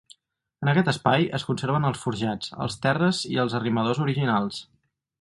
En 0.65 0.71
aquest 0.71 0.89
espai 0.93 1.27
es 1.41 1.45
conserven 1.51 1.85
els 1.91 2.01
forjats, 2.05 2.51
els 2.67 2.81
terres 2.87 3.23
i 3.37 3.41
els 3.47 3.59
arrimadors 3.61 4.05
originals. 4.11 4.69